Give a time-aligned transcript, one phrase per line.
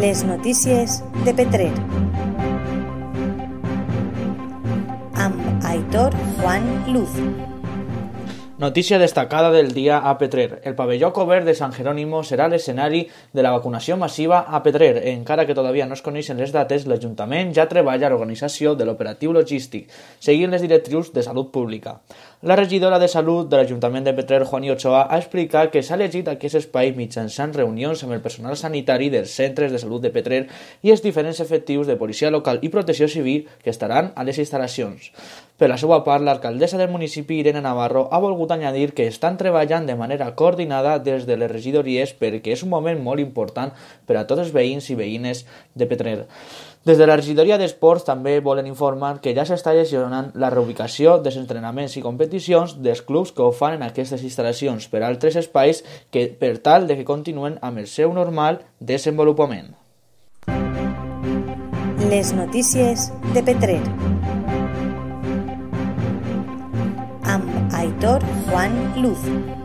[0.00, 1.70] Les notícies de Petrer.
[5.14, 7.10] Amb Aitor Juan Luz.
[8.62, 10.60] Notícia destacada del dia a Petrer.
[10.62, 13.00] El pavelló cobert de Sant Jerónimo serà l'escenari
[13.34, 15.02] de la vacunació massiva a Petrer.
[15.10, 19.34] Encara que todavía no es coneixen les dates, l'Ajuntament ja treballa a l'organització de l'operatiu
[19.34, 19.90] logístic,
[20.20, 21.98] seguint les directrius de salut pública.
[22.44, 26.26] La regidora de Salut de l'Ajuntament de Petrer, Juani Ochoa, ha explicat que s'ha elegit
[26.26, 30.40] aquest espai mitjançant reunions amb el personal sanitari dels centres de salut de Petrer
[30.82, 35.12] i els diferents efectius de policia local i protecció civil que estaran a les instal·lacions.
[35.54, 39.86] Per la seva part, l'alcaldessa del municipi, Irene Navarro, ha volgut añadir que estan treballant
[39.86, 43.70] de manera coordinada des de les regidories perquè és un moment molt important
[44.02, 45.46] per a tots els veïns i veïnes
[45.78, 46.18] de Petrer.
[46.84, 51.38] Des de la regidoria d'Esports també volen informar que ja s'està gestionant la reubicació dels
[51.38, 56.26] entrenaments i competicions dels clubs que ho fan en aquestes instal·lacions per altres espais que
[56.40, 59.76] per tal de que continuen amb el seu normal desenvolupament.
[62.10, 63.80] Les notícies de Petrer.
[67.22, 69.61] Amb Aitor Juan Luz.